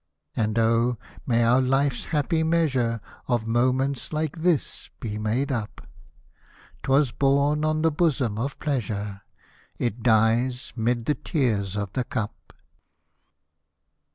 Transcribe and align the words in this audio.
And 0.35 0.57
oh! 0.57 0.97
may 1.27 1.43
our 1.43 1.61
life's 1.61 2.05
happy 2.05 2.41
measure 2.41 3.01
Of 3.27 3.45
moments 3.45 4.11
like 4.11 4.37
this 4.37 4.89
be 4.99 5.19
made 5.19 5.51
up, 5.51 5.87
'Twas 6.81 7.11
born 7.11 7.63
on 7.63 7.83
the 7.83 7.91
bosom 7.91 8.39
of 8.39 8.57
Pleasure, 8.57 9.21
It 9.77 10.01
dies 10.01 10.73
'mid 10.75 11.05
the 11.05 11.13
tears 11.13 11.75
of 11.75 11.93
the 11.93 12.03
cup. 12.03 12.51